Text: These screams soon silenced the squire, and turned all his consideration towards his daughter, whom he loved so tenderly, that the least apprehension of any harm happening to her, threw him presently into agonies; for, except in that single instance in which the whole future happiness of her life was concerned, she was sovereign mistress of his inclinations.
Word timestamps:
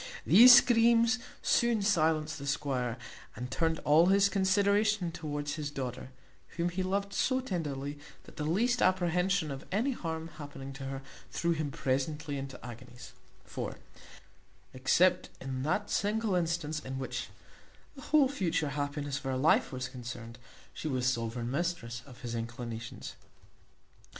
These 0.25 0.55
screams 0.55 1.19
soon 1.43 1.83
silenced 1.83 2.39
the 2.39 2.47
squire, 2.47 2.97
and 3.35 3.51
turned 3.51 3.77
all 3.81 4.07
his 4.07 4.29
consideration 4.29 5.11
towards 5.11 5.57
his 5.57 5.69
daughter, 5.69 6.09
whom 6.57 6.69
he 6.69 6.81
loved 6.81 7.13
so 7.13 7.39
tenderly, 7.39 7.99
that 8.23 8.35
the 8.37 8.43
least 8.43 8.81
apprehension 8.81 9.51
of 9.51 9.63
any 9.71 9.91
harm 9.91 10.29
happening 10.39 10.73
to 10.73 10.85
her, 10.85 11.03
threw 11.29 11.51
him 11.51 11.69
presently 11.69 12.39
into 12.39 12.59
agonies; 12.65 13.13
for, 13.45 13.75
except 14.73 15.29
in 15.39 15.61
that 15.61 15.91
single 15.91 16.33
instance 16.33 16.79
in 16.79 16.97
which 16.97 17.29
the 17.95 18.01
whole 18.01 18.27
future 18.27 18.69
happiness 18.69 19.17
of 19.19 19.23
her 19.25 19.37
life 19.37 19.71
was 19.71 19.87
concerned, 19.87 20.39
she 20.73 20.87
was 20.87 21.05
sovereign 21.05 21.51
mistress 21.51 22.01
of 22.07 22.21
his 22.21 22.33
inclinations. 22.33 23.13